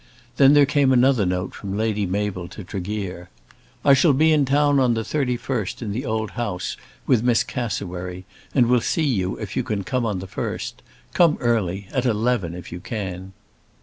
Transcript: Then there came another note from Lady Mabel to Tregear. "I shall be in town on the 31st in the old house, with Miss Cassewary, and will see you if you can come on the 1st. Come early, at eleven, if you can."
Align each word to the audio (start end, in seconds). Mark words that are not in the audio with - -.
Then 0.37 0.53
there 0.53 0.65
came 0.65 0.91
another 0.91 1.27
note 1.27 1.53
from 1.53 1.77
Lady 1.77 2.07
Mabel 2.07 2.47
to 2.47 2.63
Tregear. 2.63 3.29
"I 3.85 3.93
shall 3.93 4.13
be 4.13 4.33
in 4.33 4.45
town 4.45 4.79
on 4.79 4.95
the 4.95 5.03
31st 5.03 5.83
in 5.83 5.91
the 5.91 6.07
old 6.07 6.31
house, 6.31 6.75
with 7.05 7.21
Miss 7.21 7.43
Cassewary, 7.43 8.25
and 8.55 8.65
will 8.65 8.81
see 8.81 9.05
you 9.05 9.37
if 9.37 9.55
you 9.55 9.61
can 9.61 9.83
come 9.83 10.07
on 10.07 10.17
the 10.17 10.25
1st. 10.27 10.73
Come 11.13 11.37
early, 11.39 11.87
at 11.91 12.07
eleven, 12.07 12.55
if 12.55 12.71
you 12.71 12.79
can." 12.79 13.33